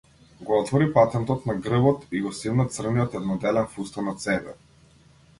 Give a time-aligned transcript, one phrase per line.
[0.45, 4.57] Го отвори патентот на грбот и го симна црниот едноделен фустан од себе.